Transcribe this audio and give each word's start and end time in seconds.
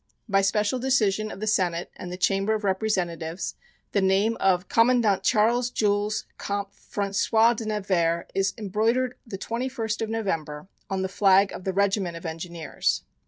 By 0.27 0.41
special 0.41 0.79
decision 0.79 1.29
of 1.31 1.41
the 1.41 1.45
Senate 1.45 1.91
and 1.95 2.11
the 2.11 2.17
Chamber 2.17 2.55
of 2.55 2.63
Representatives 2.63 3.53
the 3.91 4.01
name 4.01 4.35
of 4.39 4.67
Commandant 4.67 5.21
Charles 5.21 5.69
Jules 5.69 6.25
Comte 6.39 6.71
François 6.73 7.55
de 7.55 7.67
Nevers 7.67 8.25
is 8.33 8.55
embroidered 8.57 9.13
the 9.27 9.37
21st 9.37 10.01
of 10.01 10.09
November, 10.09 10.67
on 10.89 11.03
the 11.03 11.07
flag 11.07 11.51
of 11.51 11.65
the 11.65 11.71
Regiment 11.71 12.17
of 12.17 12.25
Engineers. 12.25 13.03